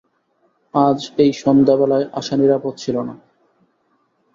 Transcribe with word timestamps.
আজ 0.73 0.99
এই 1.17 1.31
সন্ধ্যাবেলায় 1.33 2.05
আসা 2.13 2.35
নিরাপদ 2.37 2.73
ছিল 2.77 2.95
না। 3.01 3.15